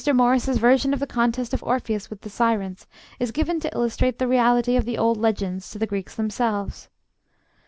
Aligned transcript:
Morris's 0.15 0.57
version 0.57 0.95
of 0.95 0.99
the 0.99 1.05
contest 1.05 1.53
of 1.53 1.61
Orpheus 1.61 2.09
with 2.09 2.21
the 2.21 2.29
Sirens 2.31 2.87
is 3.19 3.29
given 3.29 3.59
to 3.59 3.71
illustrate 3.71 4.17
the 4.17 4.27
reality 4.27 4.75
of 4.75 4.85
the 4.85 4.97
old 4.97 5.15
legends 5.17 5.69
to 5.69 5.77
the 5.77 5.85
Greeks 5.85 6.15
themselves. 6.15 6.89